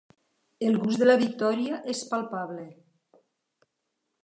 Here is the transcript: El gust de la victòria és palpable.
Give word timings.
El 0.69 0.79
gust 0.85 1.01
de 1.01 1.07
la 1.09 1.17
victòria 1.23 1.77
és 1.95 2.03
palpable. 2.15 2.65